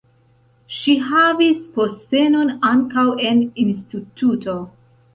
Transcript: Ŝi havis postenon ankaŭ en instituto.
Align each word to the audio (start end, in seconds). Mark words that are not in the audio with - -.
Ŝi 0.77 0.95
havis 1.09 1.61
postenon 1.77 2.51
ankaŭ 2.73 3.07
en 3.31 3.47
instituto. 3.69 4.61